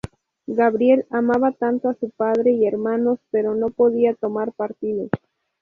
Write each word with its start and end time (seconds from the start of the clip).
Gabriel 0.47 1.05
amaba 1.11 1.51
tanto 1.51 1.87
a 1.87 1.93
su 1.93 2.09
padre 2.09 2.53
y 2.53 2.65
hermanos, 2.65 3.19
pero 3.29 3.53
no 3.53 3.69
podía 3.69 4.15
tomar 4.15 4.51
partido. 4.51 5.09